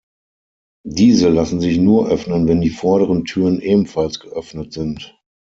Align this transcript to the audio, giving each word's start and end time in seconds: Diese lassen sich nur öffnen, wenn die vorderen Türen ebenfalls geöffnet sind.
Diese 0.87 1.29
lassen 1.29 1.61
sich 1.61 1.77
nur 1.77 2.09
öffnen, 2.09 2.47
wenn 2.47 2.59
die 2.59 2.71
vorderen 2.71 3.23
Türen 3.23 3.59
ebenfalls 3.61 4.19
geöffnet 4.19 4.73
sind. 4.73 5.15